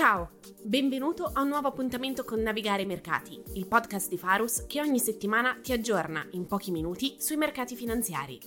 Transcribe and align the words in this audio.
Ciao, 0.00 0.30
benvenuto 0.62 1.24
a 1.30 1.42
un 1.42 1.48
nuovo 1.48 1.68
appuntamento 1.68 2.24
con 2.24 2.40
Navigare 2.40 2.80
i 2.80 2.86
Mercati, 2.86 3.38
il 3.56 3.66
podcast 3.66 4.08
di 4.08 4.16
Farus 4.16 4.64
che 4.66 4.80
ogni 4.80 4.98
settimana 4.98 5.58
ti 5.60 5.74
aggiorna 5.74 6.26
in 6.30 6.46
pochi 6.46 6.70
minuti 6.70 7.16
sui 7.18 7.36
mercati 7.36 7.76
finanziari. 7.76 8.40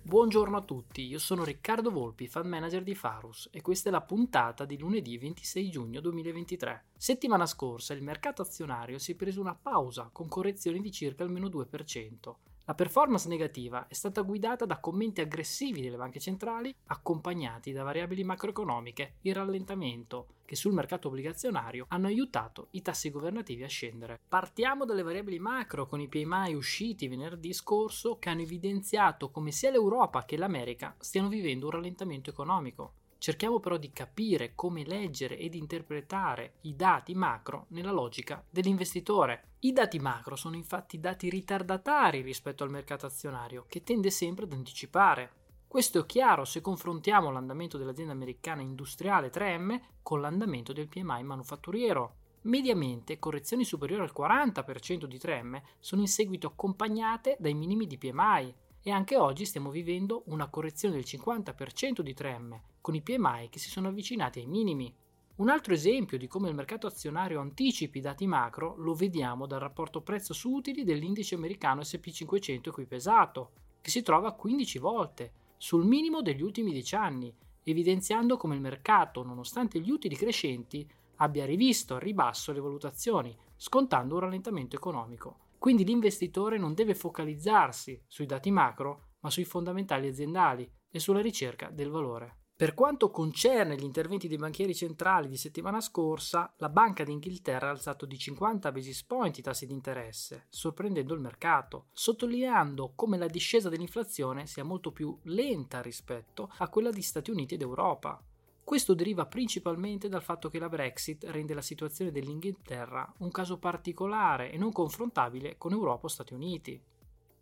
Buongiorno 0.00 0.56
a 0.56 0.62
tutti, 0.62 1.02
io 1.02 1.18
sono 1.18 1.44
Riccardo 1.44 1.90
Volpi, 1.90 2.26
fan 2.26 2.48
manager 2.48 2.82
di 2.82 2.94
Farus 2.94 3.50
e 3.52 3.60
questa 3.60 3.90
è 3.90 3.92
la 3.92 4.00
puntata 4.00 4.64
di 4.64 4.78
lunedì 4.78 5.18
26 5.18 5.68
giugno 5.68 6.00
2023. 6.00 6.84
Settimana 6.96 7.44
scorsa 7.44 7.92
il 7.92 8.02
mercato 8.02 8.40
azionario 8.40 8.98
si 8.98 9.12
è 9.12 9.14
preso 9.14 9.42
una 9.42 9.54
pausa 9.54 10.08
con 10.10 10.26
correzioni 10.26 10.80
di 10.80 10.90
circa 10.90 11.22
il 11.22 11.32
meno 11.32 11.48
2%. 11.48 12.34
La 12.68 12.74
performance 12.74 13.28
negativa 13.28 13.86
è 13.86 13.94
stata 13.94 14.22
guidata 14.22 14.66
da 14.66 14.80
commenti 14.80 15.20
aggressivi 15.20 15.80
delle 15.80 15.96
banche 15.96 16.18
centrali 16.18 16.74
accompagnati 16.86 17.70
da 17.70 17.84
variabili 17.84 18.24
macroeconomiche 18.24 19.18
in 19.20 19.34
rallentamento 19.34 20.26
che 20.44 20.56
sul 20.56 20.72
mercato 20.72 21.06
obbligazionario 21.06 21.84
hanno 21.90 22.08
aiutato 22.08 22.66
i 22.72 22.82
tassi 22.82 23.10
governativi 23.10 23.62
a 23.62 23.68
scendere. 23.68 24.18
Partiamo 24.28 24.84
dalle 24.84 25.04
variabili 25.04 25.38
macro 25.38 25.86
con 25.86 26.00
i 26.00 26.08
PMI 26.08 26.54
usciti 26.54 27.06
venerdì 27.06 27.52
scorso 27.52 28.18
che 28.18 28.30
hanno 28.30 28.42
evidenziato 28.42 29.30
come 29.30 29.52
sia 29.52 29.70
l'Europa 29.70 30.24
che 30.24 30.36
l'America 30.36 30.96
stiano 30.98 31.28
vivendo 31.28 31.66
un 31.66 31.72
rallentamento 31.72 32.30
economico. 32.30 32.94
Cerchiamo 33.26 33.58
però 33.58 33.76
di 33.76 33.90
capire 33.90 34.54
come 34.54 34.84
leggere 34.84 35.36
ed 35.36 35.56
interpretare 35.56 36.58
i 36.60 36.76
dati 36.76 37.12
macro 37.16 37.66
nella 37.70 37.90
logica 37.90 38.40
dell'investitore. 38.48 39.54
I 39.62 39.72
dati 39.72 39.98
macro 39.98 40.36
sono 40.36 40.54
infatti 40.54 41.00
dati 41.00 41.28
ritardatari 41.28 42.20
rispetto 42.20 42.62
al 42.62 42.70
mercato 42.70 43.04
azionario, 43.04 43.64
che 43.68 43.82
tende 43.82 44.10
sempre 44.10 44.44
ad 44.44 44.52
anticipare. 44.52 45.30
Questo 45.66 45.98
è 45.98 46.06
chiaro 46.06 46.44
se 46.44 46.60
confrontiamo 46.60 47.32
l'andamento 47.32 47.78
dell'azienda 47.78 48.12
americana 48.12 48.62
industriale 48.62 49.32
3M 49.32 49.80
con 50.04 50.20
l'andamento 50.20 50.72
del 50.72 50.86
PMI 50.86 51.24
manufatturiero. 51.24 52.14
Mediamente 52.42 53.18
correzioni 53.18 53.64
superiori 53.64 54.04
al 54.04 54.14
40% 54.16 55.06
di 55.06 55.16
3M 55.16 55.62
sono 55.80 56.00
in 56.00 56.06
seguito 56.06 56.46
accompagnate 56.46 57.36
dai 57.40 57.54
minimi 57.54 57.88
di 57.88 57.98
PMI, 57.98 58.54
e 58.86 58.92
anche 58.92 59.16
oggi 59.16 59.44
stiamo 59.44 59.70
vivendo 59.70 60.22
una 60.26 60.46
correzione 60.46 60.94
del 60.94 61.02
50% 61.04 62.02
di 62.02 62.14
3M, 62.16 62.60
con 62.86 62.94
i 62.94 63.02
PMI 63.02 63.48
che 63.50 63.58
si 63.58 63.68
sono 63.68 63.88
avvicinati 63.88 64.38
ai 64.38 64.46
minimi. 64.46 64.94
Un 65.38 65.48
altro 65.48 65.74
esempio 65.74 66.16
di 66.16 66.28
come 66.28 66.50
il 66.50 66.54
mercato 66.54 66.86
azionario 66.86 67.40
anticipi 67.40 67.98
i 67.98 68.00
dati 68.00 68.28
macro 68.28 68.76
lo 68.76 68.94
vediamo 68.94 69.46
dal 69.46 69.58
rapporto 69.58 70.02
prezzo 70.02 70.32
su 70.32 70.52
utili 70.52 70.84
dell'indice 70.84 71.34
americano 71.34 71.80
SP500 71.80 72.68
equipesato, 72.68 73.50
che 73.80 73.90
si 73.90 74.02
trova 74.02 74.34
15 74.34 74.78
volte, 74.78 75.32
sul 75.56 75.84
minimo 75.84 76.22
degli 76.22 76.42
ultimi 76.42 76.70
10 76.70 76.94
anni, 76.94 77.34
evidenziando 77.64 78.36
come 78.36 78.54
il 78.54 78.60
mercato, 78.60 79.24
nonostante 79.24 79.80
gli 79.80 79.90
utili 79.90 80.14
crescenti, 80.14 80.88
abbia 81.16 81.44
rivisto 81.44 81.94
al 81.94 82.02
ribasso 82.02 82.52
le 82.52 82.60
valutazioni, 82.60 83.36
scontando 83.56 84.14
un 84.14 84.20
rallentamento 84.20 84.76
economico. 84.76 85.38
Quindi 85.58 85.82
l'investitore 85.82 86.56
non 86.56 86.72
deve 86.72 86.94
focalizzarsi 86.94 88.00
sui 88.06 88.26
dati 88.26 88.52
macro, 88.52 89.14
ma 89.22 89.30
sui 89.30 89.44
fondamentali 89.44 90.06
aziendali 90.06 90.70
e 90.88 91.00
sulla 91.00 91.20
ricerca 91.20 91.68
del 91.68 91.90
valore. 91.90 92.44
Per 92.58 92.72
quanto 92.72 93.10
concerne 93.10 93.76
gli 93.76 93.84
interventi 93.84 94.28
dei 94.28 94.38
banchieri 94.38 94.74
centrali 94.74 95.28
di 95.28 95.36
settimana 95.36 95.78
scorsa, 95.82 96.54
la 96.56 96.70
Banca 96.70 97.04
d'Inghilterra 97.04 97.66
ha 97.66 97.70
alzato 97.70 98.06
di 98.06 98.16
50 98.16 98.72
basis 98.72 99.04
point 99.04 99.36
i 99.36 99.42
tassi 99.42 99.66
di 99.66 99.74
interesse, 99.74 100.46
sorprendendo 100.48 101.12
il 101.12 101.20
mercato, 101.20 101.88
sottolineando 101.92 102.92
come 102.94 103.18
la 103.18 103.26
discesa 103.26 103.68
dell'inflazione 103.68 104.46
sia 104.46 104.64
molto 104.64 104.90
più 104.90 105.14
lenta 105.24 105.82
rispetto 105.82 106.50
a 106.56 106.70
quella 106.70 106.90
di 106.90 107.02
Stati 107.02 107.30
Uniti 107.30 107.56
ed 107.56 107.60
Europa. 107.60 108.24
Questo 108.64 108.94
deriva 108.94 109.26
principalmente 109.26 110.08
dal 110.08 110.22
fatto 110.22 110.48
che 110.48 110.58
la 110.58 110.70
Brexit 110.70 111.24
rende 111.24 111.52
la 111.52 111.60
situazione 111.60 112.10
dell'Inghilterra 112.10 113.12
un 113.18 113.30
caso 113.30 113.58
particolare 113.58 114.50
e 114.50 114.56
non 114.56 114.72
confrontabile 114.72 115.58
con 115.58 115.72
Europa 115.72 116.06
o 116.06 116.08
Stati 116.08 116.32
Uniti. 116.32 116.82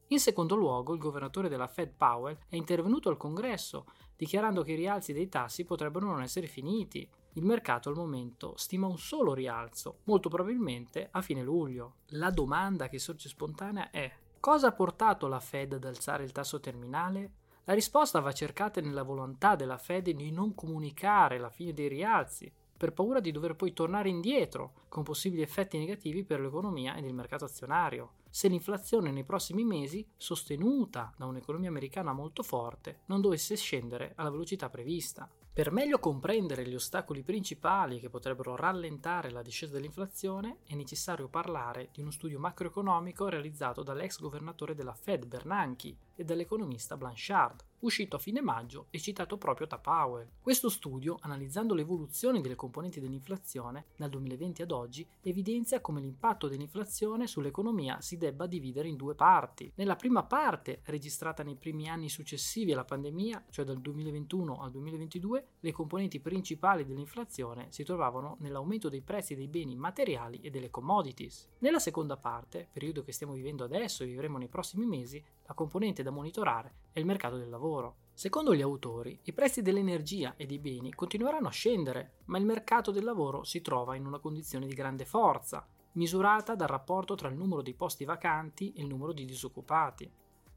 In 0.09 0.21
secondo 0.21 0.55
luogo, 0.55 0.93
il 0.93 0.99
governatore 1.01 1.49
della 1.49 1.67
Fed 1.67 1.93
Powell 1.97 2.37
è 2.49 2.57
intervenuto 2.57 3.09
al 3.09 3.17
Congresso, 3.17 3.87
dichiarando 4.17 4.63
che 4.63 4.73
i 4.73 4.77
rialzi 4.77 5.13
dei 5.13 5.29
tassi 5.29 5.65
potrebbero 5.65 6.07
non 6.07 6.23
essere 6.23 6.47
finiti. 6.47 7.09
Il 7.33 7.45
mercato 7.45 7.89
al 7.89 7.97
momento 7.97 8.53
stima 8.57 8.87
un 8.87 8.99
solo 8.99 9.33
rialzo, 9.33 10.01
molto 10.05 10.29
probabilmente 10.29 11.09
a 11.11 11.23
fine 11.23 11.43
luglio. 11.43 11.97
La 12.09 12.31
domanda 12.31 12.89
che 12.89 12.99
sorge 12.99 13.29
spontanea 13.29 13.91
è: 13.91 14.13
cosa 14.39 14.69
ha 14.69 14.73
portato 14.73 15.27
la 15.27 15.41
Fed 15.41 15.73
ad 15.73 15.85
alzare 15.85 16.23
il 16.23 16.33
tasso 16.33 16.61
terminale? 16.61 17.33
La 17.65 17.73
risposta 17.73 18.21
va 18.21 18.31
cercata 18.33 18.83
nella 18.83 19.03
volontà 19.03 19.57
della 19.57 19.79
Fed 19.79 20.11
di 20.11 20.31
non 20.31 20.55
comunicare 20.55 21.39
la 21.39 21.49
fine 21.49 21.73
dei 21.73 21.89
rialzi, 21.89 22.53
per 22.77 22.93
paura 22.93 23.21
di 23.21 23.33
dover 23.33 23.57
poi 23.57 23.73
tornare 23.73 24.11
indietro, 24.11 24.83
con 24.89 25.03
possibili 25.03 25.41
effetti 25.41 25.79
negativi 25.79 26.25
per 26.25 26.41
l'economia 26.41 26.95
ed 26.95 27.07
il 27.07 27.15
mercato 27.15 27.47
azionario, 27.47 28.23
se 28.35 28.49
l'inflazione 28.49 29.13
nei 29.13 29.23
prossimi 29.23 29.63
mesi, 29.63 30.05
sostenuta 30.17 31.15
da 31.17 31.27
un'economia 31.27 31.69
americana 31.69 32.13
molto 32.13 32.43
forte, 32.43 33.03
non 33.05 33.21
dovesse 33.21 33.55
scendere 33.55 34.11
alla 34.17 34.31
velocità 34.31 34.69
prevista. 34.69 35.31
Per 35.55 35.71
meglio 35.71 36.01
comprendere 36.01 36.67
gli 36.67 36.75
ostacoli 36.75 37.23
principali 37.23 38.01
che 38.01 38.11
potrebbero 38.11 38.57
rallentare 38.57 39.31
la 39.31 39.41
discesa 39.41 39.75
dell'inflazione, 39.75 40.57
è 40.67 40.75
necessario 40.75 41.29
parlare 41.29 41.91
di 41.93 42.01
uno 42.01 42.11
studio 42.11 42.41
macroeconomico 42.41 43.29
realizzato 43.29 43.85
dall'ex 43.85 44.19
governatore 44.19 44.75
della 44.75 44.95
Fed 44.95 45.27
Bernanke 45.27 45.97
e 46.17 46.25
dall'economista 46.25 46.97
Blanchard, 46.97 47.63
uscito 47.81 48.17
a 48.17 48.19
fine 48.19 48.41
maggio 48.41 48.87
e 48.91 48.99
citato 48.99 49.37
proprio 49.37 49.69
da 49.69 49.79
Powell. 49.79 50.29
Questo 50.41 50.69
studio, 50.69 51.19
analizzando 51.21 51.75
l'evoluzione 51.75 52.41
delle 52.41 52.57
componenti 52.57 52.99
dell'inflazione 52.99 53.87
dal 53.97 54.11
2020 54.11 54.63
ad 54.63 54.73
oggi, 54.73 55.07
evidenzia 55.23 55.81
come 55.81 56.01
l'impatto 56.01 56.49
dell'inflazione 56.49 57.29
sull'economia 57.29 58.01
si 58.01 58.17
debba 58.25 58.47
dividere 58.47 58.89
in 58.89 58.97
due 58.97 59.15
parti. 59.15 59.71
Nella 59.75 59.97
prima 59.97 60.25
parte, 60.25 60.81
registrata 60.85 61.43
nei 61.43 61.57
primi 61.57 61.89
anni 61.89 62.09
successivi 62.09 62.73
alla 62.73 62.85
pandemia, 62.85 63.47
cioè 63.51 63.67
dal 63.67 63.81
2021 63.81 64.63
al 64.63 64.71
2022, 64.71 65.47
le 65.61 65.73
componenti 65.73 66.21
principali 66.21 66.87
dell'inflazione 66.87 67.67
si 67.71 67.85
trovavano 67.85 68.37
nell'aumento 68.41 68.89
dei 68.89 69.03
prezzi 69.03 69.35
dei 69.35 69.49
beni 69.49 69.77
materiali 69.77 70.41
e 70.41 70.49
delle 70.51 70.71
commodities. 70.71 71.49
Nella 71.59 71.79
seconda 71.79 72.17
parte, 72.17 72.69
periodo 72.73 73.03
che 73.03 73.13
stiamo 73.13 73.35
vivendo 73.35 73.65
adesso 73.65 74.03
e 74.03 74.07
vivremo 74.07 74.39
nei 74.39 74.49
prossimi 74.49 74.87
mesi, 74.87 75.23
la 75.47 75.55
componente 75.55 76.03
da 76.03 76.11
monitorare 76.11 76.75
è 76.93 76.99
il 76.99 77.05
mercato 77.07 77.37
del 77.37 77.51
lavoro. 77.51 77.97
Secondo 78.15 78.55
gli 78.55 78.63
autori, 78.63 79.19
i 79.25 79.33
prezzi 79.33 79.61
dell'energia 79.61 80.35
e 80.37 80.47
dei 80.47 80.61
beni 80.61 80.95
continueranno 80.95 81.49
a 81.49 81.51
scendere, 81.51 82.21
ma 82.27 82.39
il 82.39 82.45
mercato 82.45 82.91
del 82.93 83.05
lavoro 83.05 83.43
si 83.43 83.61
trova 83.61 83.97
in 83.97 84.07
una 84.07 84.21
condizione 84.21 84.67
di 84.67 84.75
grande 84.75 85.05
forza, 85.05 85.67
misurata 85.95 86.55
dal 86.55 86.69
rapporto 86.69 87.15
tra 87.15 87.29
il 87.29 87.37
numero 87.37 87.63
di 87.63 87.75
posti 87.75 88.05
vacanti 88.05 88.73
e 88.73 88.83
il 88.83 88.89
numero 88.89 89.13
di 89.13 89.25
disoccupati. 89.25 90.11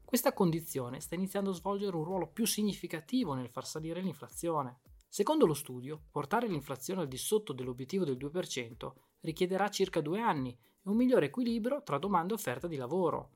Questa 0.04 0.32
condizione 0.32 1.00
sta 1.00 1.14
iniziando 1.14 1.50
a 1.50 1.54
svolgere 1.54 1.96
un 1.96 2.04
ruolo 2.04 2.28
più 2.28 2.46
significativo 2.46 3.34
nel 3.34 3.50
far 3.50 3.66
salire 3.66 4.00
l'inflazione. 4.00 4.78
Secondo 5.08 5.46
lo 5.46 5.54
studio, 5.54 6.00
portare 6.10 6.48
l'inflazione 6.48 7.02
al 7.02 7.08
di 7.08 7.16
sotto 7.16 7.52
dell'obiettivo 7.52 8.04
del 8.04 8.16
2% 8.16 8.92
richiederà 9.20 9.68
circa 9.68 10.00
due 10.00 10.20
anni 10.20 10.50
e 10.50 10.88
un 10.88 10.96
migliore 10.96 11.26
equilibrio 11.26 11.82
tra 11.82 11.98
domanda 11.98 12.32
e 12.32 12.36
offerta 12.36 12.66
di 12.66 12.76
lavoro. 12.76 13.30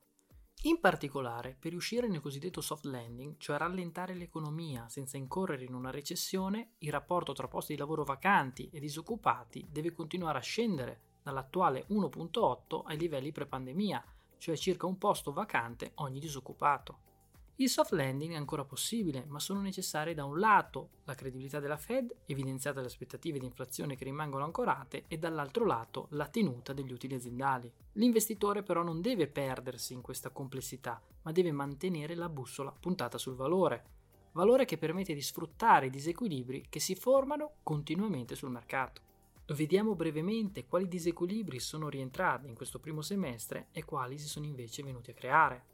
In 0.65 0.79
particolare, 0.81 1.57
per 1.59 1.73
riuscire 1.73 2.09
nel 2.09 2.21
cosiddetto 2.21 2.61
soft 2.61 2.85
landing, 2.85 3.35
cioè 3.39 3.57
rallentare 3.57 4.15
l'economia 4.15 4.89
senza 4.89 5.17
incorrere 5.17 5.65
in 5.65 5.75
una 5.75 5.91
recessione, 5.91 6.75
il 6.79 6.93
rapporto 6.93 7.33
tra 7.33 7.49
posti 7.49 7.73
di 7.73 7.79
lavoro 7.79 8.05
vacanti 8.05 8.71
e 8.73 8.79
disoccupati 8.79 9.67
deve 9.71 9.93
continuare 9.93 10.39
a 10.39 10.43
scendere 10.43 11.01
dall'attuale 11.23 11.87
1.8 11.89 12.83
ai 12.85 12.99
livelli 12.99 13.33
pre-pandemia, 13.33 14.05
cioè 14.39 14.57
circa 14.57 14.87
un 14.87 14.99
posto 14.99 15.33
vacante 15.33 15.93
ogni 15.97 16.19
disoccupato. 16.19 17.11
Il 17.57 17.69
soft 17.69 17.93
landing 17.93 18.33
è 18.33 18.37
ancora 18.37 18.65
possibile, 18.65 19.25
ma 19.29 19.39
sono 19.39 19.61
necessarie 19.61 20.15
da 20.15 20.25
un 20.25 20.39
lato 20.39 20.89
la 21.05 21.15
credibilità 21.15 21.61
della 21.61 21.77
Fed, 21.77 22.13
evidenziata 22.27 22.77
dalle 22.77 22.89
aspettative 22.89 23.39
di 23.39 23.45
inflazione 23.45 23.95
che 23.95 24.05
rimangono 24.05 24.43
ancorate, 24.45 25.05
e 25.07 25.19
dall'altro 25.19 25.65
lato 25.65 26.07
la 26.11 26.27
tenuta 26.27 26.73
degli 26.73 26.91
utili 26.91 27.15
aziendali. 27.15 27.73
L'investitore 27.93 28.63
però 28.63 28.83
non 28.83 29.01
deve 29.01 29.29
perdersi 29.29 29.93
in 29.93 30.01
questa 30.01 30.31
complessità, 30.31 31.01
ma 31.23 31.31
deve 31.31 31.53
mantenere 31.53 32.17
la 32.17 32.29
bussola 32.29 32.73
puntata 32.73 33.19
sul 33.19 33.37
valore, 33.37 33.85
valore 34.33 34.65
che 34.65 34.79
permette 34.79 35.15
di 35.15 35.23
sfruttare 35.23 35.87
i 35.87 35.91
disequilibri 35.91 36.67
che 36.69 36.81
si 36.81 36.95
formano 36.95 37.57
continuamente 37.63 38.35
sul 38.35 38.51
mercato. 38.51 39.12
Vediamo 39.53 39.95
brevemente 39.95 40.65
quali 40.65 40.89
disequilibri 40.89 41.61
sono 41.61 41.91
rientrati 41.91 42.49
in 42.49 42.55
questo 42.55 42.79
primo 42.79 43.03
semestre 43.03 43.67
e 43.73 43.85
quali 43.85 44.17
si 44.17 44.27
sono 44.27 44.47
invece 44.47 44.83
venuti 44.83 45.11
a 45.11 45.15
creare. 45.15 45.65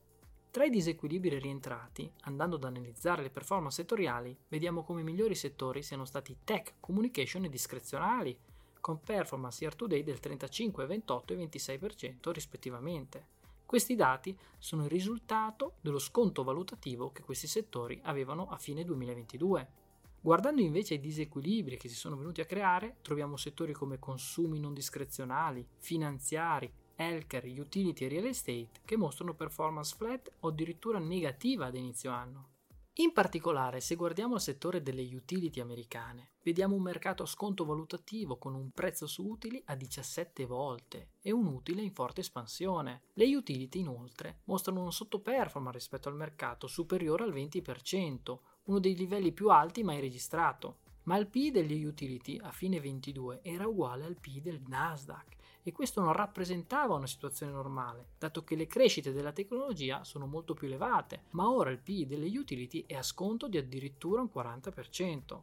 Tra 0.50 0.64
i 0.64 0.70
disequilibri 0.70 1.38
rientrati, 1.38 2.10
andando 2.22 2.56
ad 2.56 2.64
analizzare 2.64 3.22
le 3.22 3.30
performance 3.30 3.76
settoriali, 3.76 4.36
vediamo 4.48 4.82
come 4.82 5.02
i 5.02 5.04
migliori 5.04 5.36
settori 5.36 5.84
siano 5.84 6.04
stati 6.04 6.38
tech, 6.42 6.74
communication 6.80 7.44
e 7.44 7.48
discrezionali, 7.48 8.36
con 8.80 9.00
performance 9.00 9.62
year 9.62 9.76
to 9.76 9.86
date 9.86 10.02
del 10.02 10.18
35, 10.18 10.84
28 10.84 11.34
e 11.34 11.48
26% 11.48 12.30
rispettivamente. 12.32 13.26
Questi 13.64 13.94
dati 13.94 14.36
sono 14.58 14.84
il 14.84 14.90
risultato 14.90 15.74
dello 15.82 16.00
sconto 16.00 16.42
valutativo 16.42 17.12
che 17.12 17.22
questi 17.22 17.46
settori 17.46 18.00
avevano 18.02 18.48
a 18.48 18.56
fine 18.56 18.82
2022. 18.82 19.77
Guardando 20.20 20.60
invece 20.60 20.94
ai 20.94 21.00
disequilibri 21.00 21.76
che 21.76 21.88
si 21.88 21.94
sono 21.94 22.16
venuti 22.16 22.40
a 22.40 22.44
creare, 22.44 22.96
troviamo 23.02 23.36
settori 23.36 23.72
come 23.72 23.98
consumi 23.98 24.58
non 24.58 24.74
discrezionali, 24.74 25.66
finanziari, 25.78 26.70
healthcare, 26.96 27.48
utility 27.60 28.04
e 28.04 28.08
real 28.08 28.26
estate 28.26 28.68
che 28.84 28.96
mostrano 28.96 29.34
performance 29.34 29.94
flat 29.96 30.30
o 30.40 30.48
addirittura 30.48 30.98
negativa 30.98 31.66
ad 31.66 31.76
inizio 31.76 32.10
anno. 32.10 32.56
In 33.00 33.12
particolare, 33.12 33.78
se 33.78 33.94
guardiamo 33.94 34.34
al 34.34 34.40
settore 34.40 34.82
delle 34.82 35.02
utility 35.14 35.60
americane, 35.60 36.30
vediamo 36.42 36.74
un 36.74 36.82
mercato 36.82 37.22
a 37.22 37.26
sconto 37.26 37.64
valutativo 37.64 38.38
con 38.38 38.56
un 38.56 38.70
prezzo 38.70 39.06
su 39.06 39.24
utili 39.24 39.62
a 39.66 39.76
17 39.76 40.44
volte 40.46 41.10
e 41.22 41.30
un 41.30 41.46
utile 41.46 41.82
in 41.82 41.92
forte 41.92 42.22
espansione. 42.22 43.02
Le 43.12 43.36
utility, 43.36 43.78
inoltre, 43.78 44.40
mostrano 44.46 44.82
un 44.82 44.92
sottoperformance 44.92 45.78
rispetto 45.78 46.08
al 46.08 46.16
mercato 46.16 46.66
superiore 46.66 47.22
al 47.22 47.32
20%, 47.32 48.38
uno 48.68 48.78
dei 48.78 48.94
livelli 48.94 49.32
più 49.32 49.50
alti 49.50 49.82
mai 49.82 50.00
registrato. 50.00 50.78
Ma 51.04 51.16
il 51.16 51.26
PI 51.26 51.50
degli 51.50 51.84
utility 51.84 52.38
a 52.38 52.50
fine 52.50 52.80
22 52.80 53.40
era 53.42 53.66
uguale 53.66 54.04
al 54.04 54.18
PI 54.20 54.42
del 54.42 54.60
Nasdaq 54.66 55.36
e 55.62 55.72
questo 55.72 56.02
non 56.02 56.12
rappresentava 56.12 56.94
una 56.94 57.06
situazione 57.06 57.50
normale, 57.50 58.10
dato 58.18 58.44
che 58.44 58.56
le 58.56 58.66
crescite 58.66 59.12
della 59.12 59.32
tecnologia 59.32 60.04
sono 60.04 60.26
molto 60.26 60.52
più 60.52 60.66
elevate, 60.66 61.24
ma 61.30 61.50
ora 61.50 61.70
il 61.70 61.78
PI 61.78 62.06
delle 62.06 62.26
utility 62.26 62.84
è 62.86 62.94
a 62.94 63.02
sconto 63.02 63.48
di 63.48 63.56
addirittura 63.56 64.20
un 64.20 64.30
40%. 64.32 65.40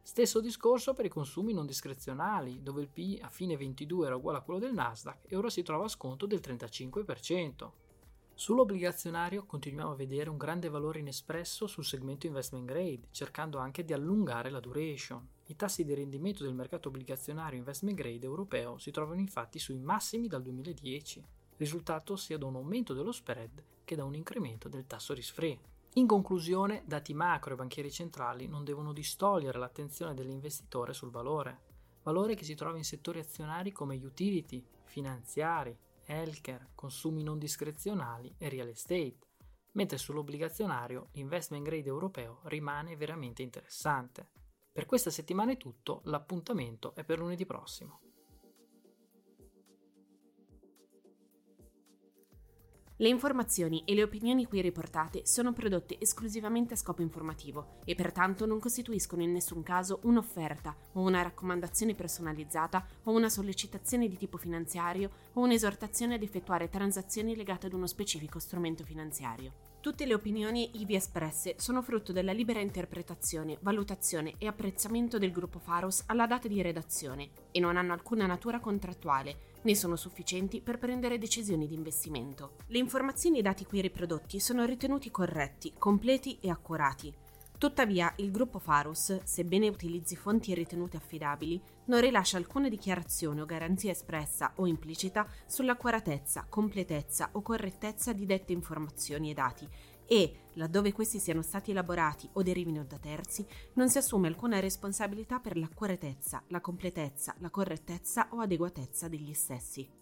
Stesso 0.00 0.40
discorso 0.40 0.94
per 0.94 1.04
i 1.04 1.10
consumi 1.10 1.52
non 1.52 1.66
discrezionali, 1.66 2.62
dove 2.62 2.80
il 2.80 2.88
PI 2.88 3.20
a 3.22 3.28
fine 3.28 3.56
22 3.56 4.06
era 4.06 4.16
uguale 4.16 4.38
a 4.38 4.42
quello 4.42 4.58
del 4.58 4.72
Nasdaq 4.72 5.26
e 5.30 5.36
ora 5.36 5.50
si 5.50 5.62
trova 5.62 5.84
a 5.84 5.88
sconto 5.88 6.26
del 6.26 6.40
35%. 6.42 7.70
Sull'obbligazionario 8.34 9.44
continuiamo 9.44 9.92
a 9.92 9.96
vedere 9.96 10.30
un 10.30 10.36
grande 10.36 10.68
valore 10.68 10.98
inespresso 10.98 11.66
sul 11.66 11.84
segmento 11.84 12.26
investment 12.26 12.64
grade, 12.64 13.08
cercando 13.10 13.58
anche 13.58 13.84
di 13.84 13.92
allungare 13.92 14.50
la 14.50 14.58
duration. 14.58 15.26
I 15.46 15.56
tassi 15.56 15.84
di 15.84 15.94
rendimento 15.94 16.42
del 16.42 16.54
mercato 16.54 16.88
obbligazionario 16.88 17.58
investment 17.58 17.96
grade 17.96 18.24
europeo 18.24 18.78
si 18.78 18.90
trovano 18.90 19.20
infatti 19.20 19.58
sui 19.58 19.78
massimi 19.78 20.28
dal 20.28 20.42
2010, 20.42 21.24
risultato 21.58 22.16
sia 22.16 22.38
da 22.38 22.46
un 22.46 22.56
aumento 22.56 22.94
dello 22.94 23.12
spread 23.12 23.62
che 23.84 23.94
da 23.94 24.04
un 24.04 24.14
incremento 24.14 24.68
del 24.68 24.86
tasso 24.86 25.12
risk-free. 25.12 25.58
In 25.94 26.06
conclusione, 26.06 26.82
dati 26.86 27.12
macro 27.12 27.52
e 27.52 27.56
banchieri 27.56 27.92
centrali 27.92 28.48
non 28.48 28.64
devono 28.64 28.94
distogliere 28.94 29.58
l'attenzione 29.58 30.14
dell'investitore 30.14 30.94
sul 30.94 31.10
valore, 31.10 31.60
valore 32.02 32.34
che 32.34 32.44
si 32.44 32.54
trova 32.54 32.78
in 32.78 32.84
settori 32.84 33.18
azionari 33.20 33.72
come 33.72 33.96
utility, 33.96 34.64
finanziari, 34.84 35.76
healthcare, 36.12 36.70
consumi 36.74 37.22
non 37.22 37.38
discrezionali 37.38 38.34
e 38.38 38.48
real 38.48 38.68
estate, 38.68 39.18
mentre 39.72 39.98
sull'obbligazionario 39.98 41.08
l'investment 41.12 41.64
grade 41.64 41.88
europeo 41.88 42.40
rimane 42.44 42.96
veramente 42.96 43.42
interessante. 43.42 44.28
Per 44.70 44.86
questa 44.86 45.10
settimana 45.10 45.52
è 45.52 45.56
tutto, 45.56 46.02
l'appuntamento 46.04 46.94
è 46.94 47.04
per 47.04 47.18
lunedì 47.18 47.44
prossimo. 47.46 48.00
Le 52.96 53.08
informazioni 53.08 53.82
e 53.86 53.94
le 53.94 54.02
opinioni 54.02 54.46
qui 54.46 54.60
riportate 54.60 55.22
sono 55.24 55.52
prodotte 55.52 55.96
esclusivamente 55.98 56.74
a 56.74 56.76
scopo 56.76 57.00
informativo 57.00 57.78
e 57.84 57.94
pertanto 57.94 58.44
non 58.44 58.60
costituiscono 58.60 59.22
in 59.22 59.32
nessun 59.32 59.62
caso 59.62 60.00
un'offerta 60.02 60.76
o 60.92 61.00
una 61.00 61.22
raccomandazione 61.22 61.94
personalizzata 61.94 62.86
o 63.04 63.12
una 63.12 63.30
sollecitazione 63.30 64.08
di 64.08 64.18
tipo 64.18 64.36
finanziario 64.36 65.10
o 65.32 65.40
un'esortazione 65.40 66.14
ad 66.14 66.22
effettuare 66.22 66.68
transazioni 66.68 67.34
legate 67.34 67.66
ad 67.66 67.72
uno 67.72 67.86
specifico 67.86 68.38
strumento 68.38 68.84
finanziario. 68.84 69.70
Tutte 69.80 70.06
le 70.06 70.14
opinioni 70.14 70.70
ivi 70.80 70.94
espresse 70.94 71.54
sono 71.58 71.82
frutto 71.82 72.12
della 72.12 72.30
libera 72.30 72.60
interpretazione, 72.60 73.58
valutazione 73.62 74.34
e 74.38 74.46
apprezzamento 74.46 75.18
del 75.18 75.32
gruppo 75.32 75.58
Faros 75.58 76.04
alla 76.06 76.28
data 76.28 76.46
di 76.46 76.62
redazione 76.62 77.30
e 77.50 77.58
non 77.58 77.76
hanno 77.76 77.94
alcuna 77.94 78.26
natura 78.26 78.60
contrattuale 78.60 79.50
né 79.62 79.74
sono 79.74 79.96
sufficienti 79.96 80.60
per 80.60 80.78
prendere 80.78 81.18
decisioni 81.18 81.66
di 81.66 81.74
investimento. 81.74 82.56
Le 82.66 82.78
informazioni 82.78 83.38
e 83.38 83.42
dati 83.42 83.64
qui 83.64 83.80
riprodotti 83.80 84.40
sono 84.40 84.64
ritenuti 84.64 85.10
corretti, 85.10 85.72
completi 85.76 86.38
e 86.40 86.50
accurati. 86.50 87.12
Tuttavia, 87.62 88.12
il 88.16 88.32
gruppo 88.32 88.58
Farus, 88.58 89.22
sebbene 89.22 89.68
utilizzi 89.68 90.16
fonti 90.16 90.52
ritenute 90.52 90.96
affidabili, 90.96 91.62
non 91.84 92.00
rilascia 92.00 92.36
alcuna 92.36 92.68
dichiarazione 92.68 93.40
o 93.40 93.46
garanzia 93.46 93.92
espressa 93.92 94.54
o 94.56 94.66
implicita 94.66 95.28
sull'accuratezza, 95.46 96.46
completezza 96.48 97.28
o 97.34 97.42
correttezza 97.42 98.12
di 98.12 98.26
dette 98.26 98.52
informazioni 98.52 99.30
e 99.30 99.34
dati 99.34 99.68
e, 100.12 100.40
laddove 100.56 100.92
questi 100.92 101.18
siano 101.18 101.40
stati 101.40 101.70
elaborati 101.70 102.28
o 102.34 102.42
derivino 102.42 102.84
da 102.84 102.98
terzi, 102.98 103.46
non 103.74 103.88
si 103.88 103.96
assume 103.96 104.28
alcuna 104.28 104.60
responsabilità 104.60 105.40
per 105.40 105.56
l'accuratezza, 105.56 106.42
la 106.48 106.60
completezza, 106.60 107.34
la 107.38 107.48
correttezza 107.48 108.28
o 108.32 108.40
adeguatezza 108.40 109.08
degli 109.08 109.32
stessi. 109.32 110.01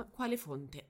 quale 0.09 0.37
fonte. 0.37 0.85